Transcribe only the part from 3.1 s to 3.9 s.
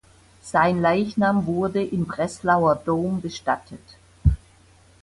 bestattet.